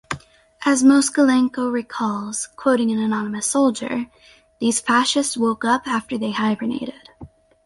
As 0.65 0.81
Moskalenko 0.83 1.71
recalls, 1.71 2.49
quoting 2.55 2.89
an 2.89 2.97
anonymous 2.97 3.45
soldier, 3.47 4.07
"these 4.59 4.79
fascists 4.79 5.37
woke 5.37 5.63
up 5.63 5.83
after 5.85 6.17
they 6.17 6.31
hibernated". 6.31 7.09